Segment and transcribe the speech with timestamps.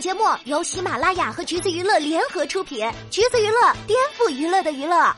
[0.00, 5.12] 节目由喜马拉雅和橘子娱乐联合出品，橘子娱乐颠覆娱乐的娱乐。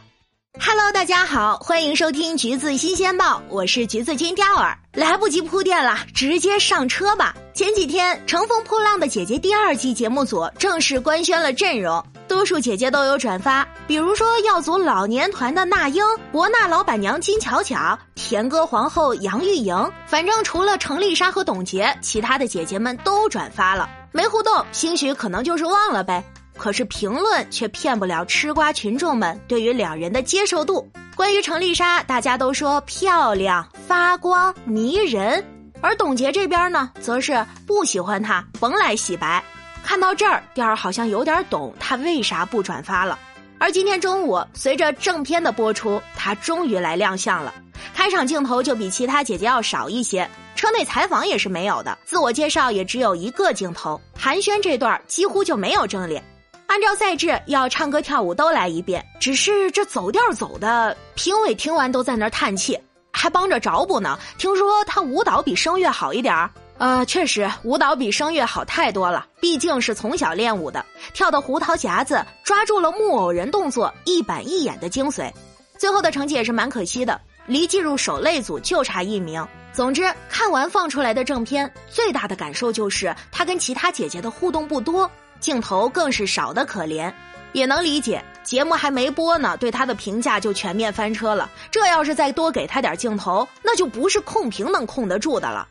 [0.59, 4.77] Hello，大家好，欢迎收听橘子新鲜报，我是橘子金雕儿。
[4.95, 7.35] 来不及铺垫了，直接上车吧。
[7.55, 23.89] 前几天，《乘风破浪的姐姐》第二季节目组正式官宣了阵容，多数姐姐都有转发，比如说要组老年团的那英、博纳老板娘金巧巧、甜歌皇后杨钰莹，反正除了程丽莎和董洁，其他的姐姐们都转发了。
[24.13, 26.25] 没互动，兴许可能就是忘了呗。
[26.57, 30.87] 可是评论却骗不了吃瓜群众们对于两人的接受度。
[31.15, 35.43] 关于程丽莎，大家都说漂亮、发光、迷人；
[35.81, 39.43] 而董洁这边呢，则是不喜欢她，甭来洗白。
[39.83, 43.19] 看到这儿，第儿好像有点懂她为啥不转发了。
[43.59, 47.55] 而今天中午，随着正片的播出，她终于来亮相了。
[47.95, 50.29] 开场镜头就比其他姐姐要少一些。
[50.61, 56.23] 车内采访也是没有的，自我介绍也只有一个镜头，寒暄这段几乎就没有正脸。
[56.67, 62.79] 按照赛制，要唱歌跳舞都来一遍，只是这走调走的，评委听完都在那儿叹气，
[63.11, 64.19] 还帮着找补呢。
[64.37, 75.33] 听说他舞蹈比声乐好一点儿，呃，确实舞蹈比声乐好太多了，毕竟是从小练舞的，跳的胡桃夹子，抓住了木偶人动作一板一眼的精髓。
[75.79, 79.43] 最后的成绩也是蛮可惜的，离进入首擂组就差一名。
[79.73, 87.13] 总之，看完放出来的正片，最大的感受就是他跟其他姐姐的互动不多，镜头更是少的可怜。
[87.53, 91.51] 也能理解，节目还没播呢，对他的评价就全面翻车了。
[91.71, 95.67] 这要是再多给他点镜头，那就不是控评能控得住的了。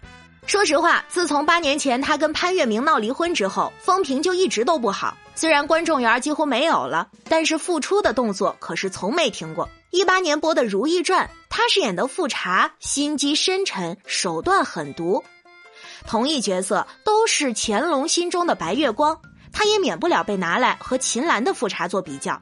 [0.45, 5.15] 说实话，自从八年前他跟潘粤明闹离婚之后，风评就一直都不好。
[5.35, 9.69] 虽然观众缘几乎没有了，但是复出的动作可是从没停过。
[9.91, 11.25] 一八年播的《如懿传》。
[11.49, 15.23] 他饰演的富察心机深沉，手段狠毒，
[16.05, 19.19] 同一角色都是乾隆心中的白月光，
[19.51, 22.39] 他也免不了被拿来和秦岚的富察做比较。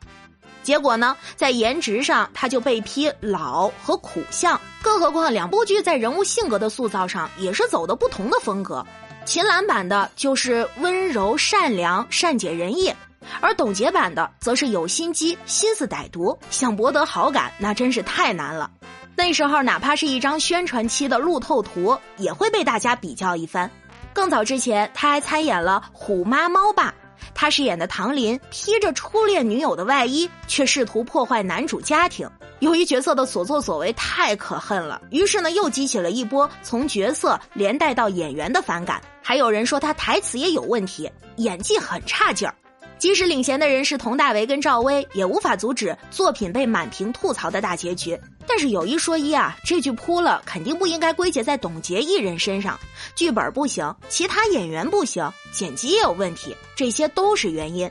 [0.62, 8.86] 结果呢，在颜值上他就被批老和苦相，更何况两部剧在人物性格的塑造上也是走的不同的风格。
[9.26, 12.94] 秦岚版的就是温柔善良、善解人意，
[13.42, 18.70] 而董洁版的则是有心机、心思歹毒，想博得好感那真是太难了。
[19.16, 23.70] 那时候，哪怕是一张宣传期的路透图，也会被大家比较一番。
[24.14, 26.90] 更早之前，他还参演了《虎妈猫爸》，
[27.34, 32.30] 他饰演的唐林披着初恋女友的外衣，却试图破坏男主家庭。
[32.60, 39.02] 由于角色的所作所为太可恨了，于是呢，又激起了一波从角色连带到演员的反感。
[39.22, 42.54] 还有人说他台词也有问题，演技很差劲儿。
[42.98, 48.20] 即使领衔的人是佟大为跟赵薇，也无法阻止作品被满屏吐槽的大结局。
[48.48, 52.80] 但是有一说一啊，这句扑了肯定不应该归结在董洁一人身上，
[53.14, 57.90] 剧本不行，其他演员不行，剪辑也有问题，这些都是原因。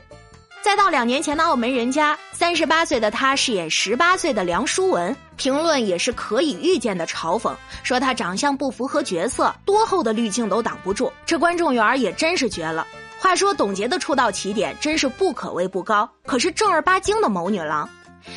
[0.61, 12.85] 再到两年前的《澳门人家》，三十八岁的他饰演十八岁的梁淑文，评论也是可以预见的嘲讽，说他长相不符合角色，多厚的滤镜都挡不住，这观众缘也真是绝了。
[13.19, 17.87] 话说董洁的出道起点真是不可谓不高，可是正儿八经的谋女郎。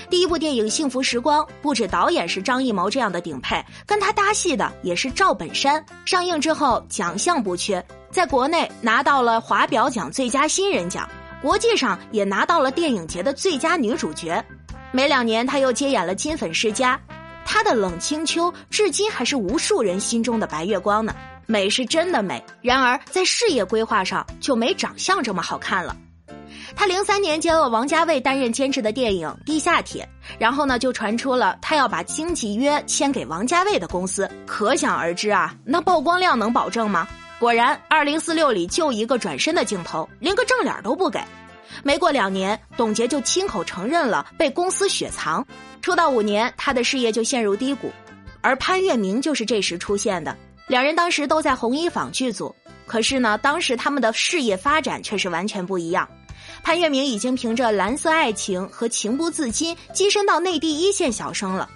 [0.08, 5.84] 第一部电影《幸福时光》，不止导演是张艺谋这样的顶配，跟他搭戏的也是赵本山。
[6.04, 11.08] 上映之后奖项不缺，在国内拿到了华表奖最佳新人奖，
[11.42, 14.42] 国际上也拿到了电影节的最佳女主角。
[14.92, 16.98] 没两年，他又接演了《金粉世家》，
[17.44, 21.14] 他的冷清秋至今还是无数人心中的白月光呢。
[21.50, 25.96] 美是真的美，然而在事业规划上就没长相这么好看了。
[26.76, 37.08] 他零三年接了王家卫担任监制的电影《地下铁》，然后呢就传出了他要把经纪约签给王家卫的公司，可想而知啊，那曝光量能保证吗？
[37.40, 41.18] 果然，《二零四六》里就一个转身的镜头，连个正脸都不给。
[41.82, 45.44] 没过两年，董洁就亲口承认了被公司雪藏。
[45.82, 47.90] 出道五年，他的事业就陷入低谷，
[48.40, 50.36] 而潘粤明就是这时出现的。
[50.66, 52.54] 两人当时都在红衣坊剧组，
[52.86, 56.08] 可是呢，当时他们的事业发展却是完全不一样。
[56.62, 61.68] 潘粤明已经凭着《蓝色爱情》和《情不自禁》跻身到内地一线小生了，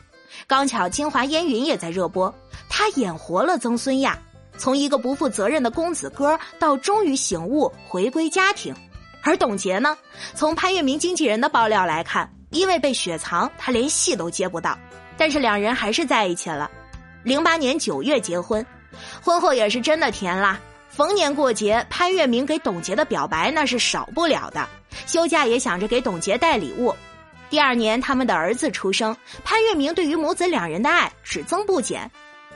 [0.47, 2.33] 刚巧《京华烟云》也在热播，
[2.69, 4.19] 他演活了曾孙亚，
[4.59, 8.75] 从一个不负责任的公子哥到终于醒悟回归家庭。
[9.23, 9.97] 而董洁呢，
[10.35, 14.79] 从潘粤明经纪人的爆料来看，因为被雪藏，他连戏都接不到，
[15.17, 16.71] 但是两人还是在一起了。
[17.23, 18.65] 零八年九月结婚，
[19.23, 20.61] 婚后也是真的甜啦。
[20.88, 24.69] 逢年过节，潘粤明给董洁的表白那是少不了的。
[25.06, 26.94] 休假也想着给董洁带礼物。
[27.50, 32.11] 第二年，他们的儿子出生，潘粤明对于母子两人的爱只增不减。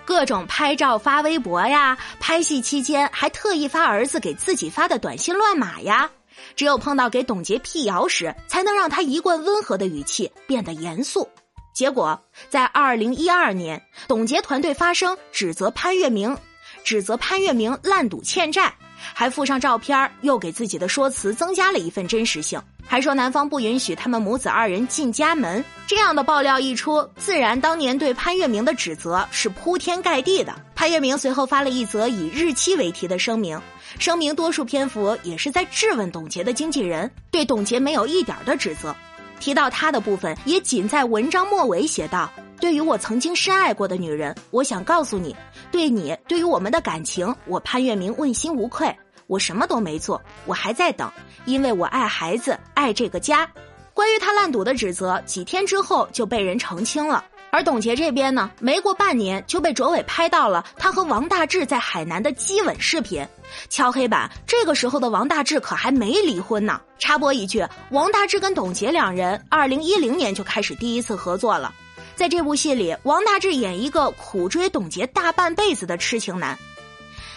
[0.04, 6.10] 各种拍照发微博呀，拍戏期间还特意发儿子给自己发的短信乱码呀。
[6.54, 11.28] 只有碰到给董洁辟谣时，才能让他一贯温和的语气变得严肃。
[11.72, 16.36] 结果在二零一二年，董洁团队发声指责潘粤明，
[16.82, 18.74] 指责潘粤明烂赌欠债，
[19.14, 22.60] 还附上照片，又给自己的说辞增加了一份真实性。
[22.90, 30.54] 还说男方不允许他们母子二人进家门，这样的爆料一出，自然当年对潘粤明的指责是铺天盖地的。
[30.74, 33.60] 潘粤明随后发了一则以日期为题的声明，
[33.98, 38.96] 声明多数篇幅也是在质问董洁的经纪人，对董洁没有一点的指责。
[39.40, 42.30] 提到他的部分，也仅在文章末尾写道
[42.60, 45.34] ：“对于我曾经深爱过的女人，我想告诉你，
[45.70, 48.94] 对你，对于我们的感情，我潘粤明问心无愧。”
[49.28, 51.12] 我什么都没做，我还在等，
[51.44, 53.46] 因为我爱孩子，爱这个家。
[53.92, 57.22] 关于他烂赌的指责，几天之后就被人澄清了。
[57.50, 63.26] 而董洁这边呢，没过半年就被卓伟拍到了他和王大治在海南的激吻视频。
[63.70, 66.80] 敲黑板，这个时候的王大治可还没离婚呢。
[66.98, 71.72] 插播一句，王大治跟董洁两人，二零一零年就开始第一次合作了。
[72.14, 76.58] 在这部戏里，王大治演一个苦追董洁大半辈子的痴情男。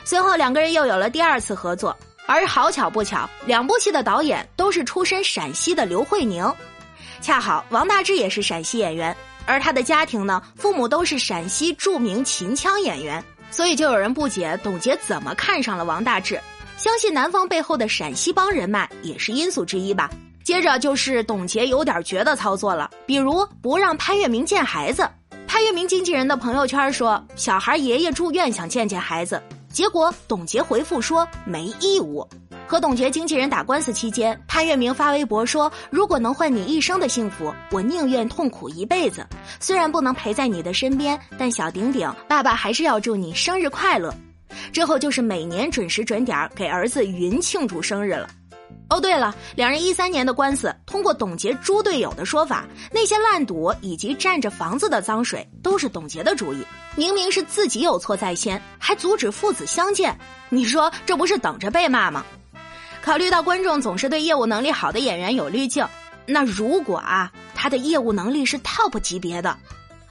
[0.04, 6.52] 随后两个人又有了第二次合作，而好巧不巧，两部戏的导演都是出身陕西的刘慧宁，
[7.22, 9.16] 恰好王大治也是陕西演员，
[9.46, 16.40] 而他的家庭呢，父母都是陕西著名秦腔演员，所以就有人不解董洁怎么看上了王大治，
[16.78, 20.10] 相信男方背后的陕西帮人脉也是因素之一吧。
[20.44, 25.08] 接着就是董洁有点绝的操作了，比如不让潘粤明见孩子，
[25.48, 29.42] 潘粤明经纪人的朋友圈说小孩爷爷住院想见见孩子。
[29.72, 32.28] 结果，董洁回复说没义务。
[32.72, 39.28] 和董洁经纪人打官司期间，潘粤明发微博说：“如果能换你一生的幸福，我宁愿痛苦一辈子。
[39.60, 44.16] 虽然不能陪在你的身边，但小顶顶，爸爸还是要祝你生日快乐。”
[44.72, 48.30] 之后就是每年准时准点给儿子云庆祝生日了。
[48.90, 56.66] 哦，对了，两人一三年的官司，通过董洁猪队友的说法，那些烂赌以及占着房子的脏水都是董洁的主意。
[56.96, 62.24] 明明是自己有错在先，还阻止父子相见，你说这不是等着被骂吗？
[63.02, 65.86] 考虑到观众总是对业务能力好的演员有滤镜，
[66.26, 69.58] 那如果啊他的业务能力是 top 级别的，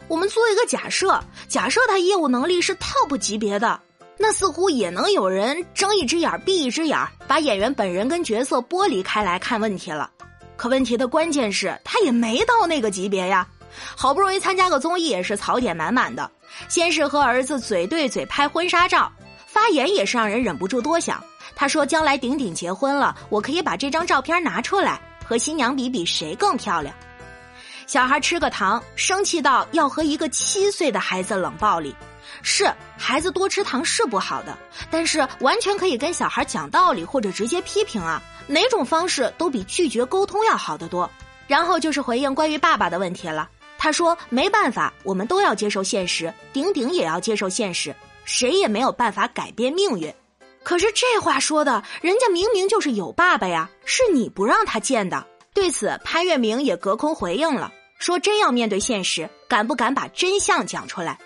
[0.08, 3.80] 我们做一个假设，假设他业务能力是 top 级别的。
[4.22, 10.10] 那似乎也能有人睁一只眼闭一只眼，把演员本人跟角色剥离开来看问题了。
[10.58, 13.48] 可问题的关键是他也没到那个级别呀。
[13.96, 16.30] 好不容易参加个综艺，也是槽点满满的。
[16.68, 19.10] 先是和儿子嘴对嘴拍婚纱照，
[19.46, 21.22] 发言也是让人忍不住多想。
[21.60, 26.94] 他说：“将来顶顶结婚了，我可以把这张照片拿出来和新娘比比谁更漂亮。”
[27.86, 31.94] 小孩吃个糖，生气到要和一个七岁的孩子冷暴力。
[32.40, 34.56] 是孩子多吃糖是不好的，
[34.90, 41.10] 但是完全可以跟小孩讲道理或者直接批评啊，哪种方式都比拒绝沟通要好得多。
[41.46, 43.46] 然后就是回应关于爸爸的问题了，
[43.76, 50.10] 他说没办法，我们都要接受现实，顶顶也要接受现实，谁也没有办法改变命运。
[50.62, 55.26] 可是这话说的，人家明明就是有爸爸呀，是你不让他见的。
[55.52, 61.18] 对此，潘粤明也隔空回应了，说真要面对现实，敢不敢把真相讲出来？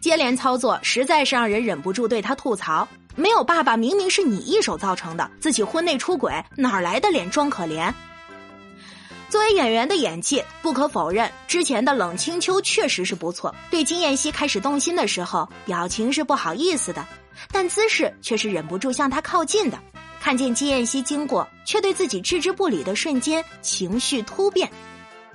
[0.00, 2.86] 接连操作实在是让人忍不住对他吐槽：
[3.16, 5.30] 没有爸爸，明明是你一手造成的。
[5.40, 7.92] 自己婚内出轨，哪来的脸装可怜？
[9.30, 13.54] 作为演员的演技，不可否认，之前的冷清秋确实是不错。
[13.70, 17.06] 对金燕西开始动心的时候，表情是不好意思的，
[17.52, 19.78] 但姿势却是忍不住向他靠近的。
[20.20, 24.68] 看见金燕西经过，却对自己置之不理的瞬间，情绪突变。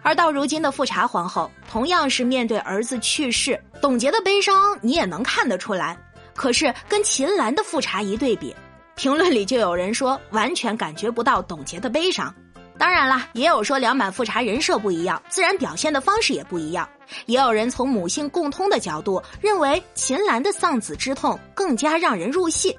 [0.01, 5.97] 而到如今的富察皇后，同样是面对儿子去世，董洁的悲伤你也能看得出来。
[6.35, 8.53] 可是跟秦岚的富察一对比，
[8.95, 12.33] 评论里就有人说完全感觉不到董洁的悲伤。
[12.77, 16.87] 当然了，也有说两版富察人设不一样，自然表现的方式也不一样。
[17.25, 22.77] 也有人从母性共通的角度认为秦岚的丧子之痛更加让人入戏。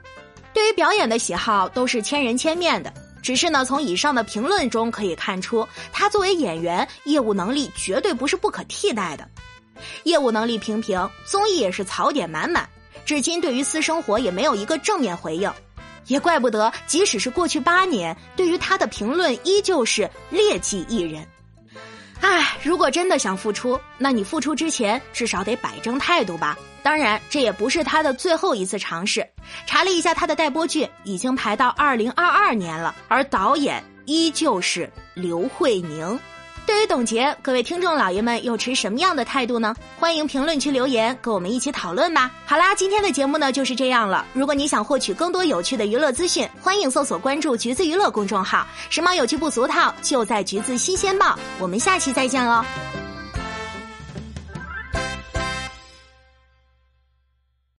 [0.52, 2.92] 对于表演的喜好都是千人千面的。
[3.22, 9.28] 只是呢，从以上的评论中可以看出，他作为演员，业务能力绝对不是不可替代的。
[10.04, 12.68] 业务能力平平，综艺也是槽点满满，
[13.04, 15.50] 至今对于私生活也没有一个正面回应，
[16.06, 21.26] 也怪不得，即使是过去八年，对于他的评论依旧是劣迹艺人。
[22.20, 26.56] 唉，如果真的想复出，那你复出之前至少得摆正态度吧。
[26.82, 29.26] 当然，这也不是他的最后一次尝试。
[29.66, 36.18] 查了一下他的待播剧，已经排到二零二二年了，而导演依旧是刘慧宁。
[36.66, 39.74] 对于董洁，各位听众老爷们又持什么样的态度呢？
[39.96, 42.30] 欢迎评论区留言，跟我们一起讨论吧。
[42.44, 44.26] 好啦，今天的节目呢就是这样了。
[44.32, 51.38] 如果你想获取更多有趣的娱乐资讯，欢迎搜索关注“橘子娱乐”公众号，时髦有趣不俗套，就在橘子新鲜报。
[51.60, 52.64] 我们下期再见哦。